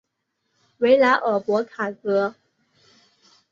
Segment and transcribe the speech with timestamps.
[0.79, 2.33] 维莱尔博卡格。